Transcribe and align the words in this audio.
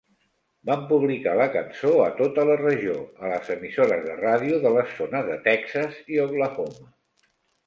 Van 0.67 0.85
publicar 0.91 1.33
la 1.41 1.45
cançó 1.55 1.91
a 2.05 2.07
tota 2.21 2.45
la 2.51 2.55
regió 2.61 2.95
a 3.27 3.33
les 3.35 3.53
emissores 3.57 4.03
de 4.07 4.17
ràdio 4.23 4.59
de 4.65 4.73
les 4.79 4.97
zones 5.03 5.29
de 5.29 5.37
Texas 5.51 6.01
i 6.17 6.21
Oklahoma. 6.27 6.91